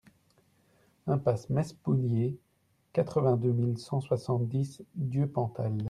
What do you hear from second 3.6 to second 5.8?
cent soixante-dix Dieupentale